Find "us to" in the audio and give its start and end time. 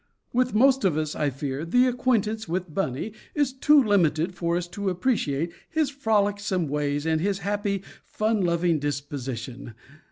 4.57-4.89